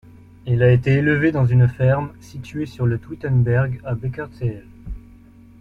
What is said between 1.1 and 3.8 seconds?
dans une ferme située sur le Tuitenberg